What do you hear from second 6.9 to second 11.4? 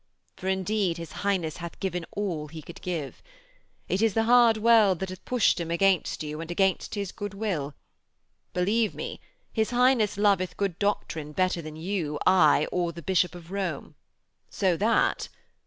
his good will. Believe me, his Highness loveth good doctrine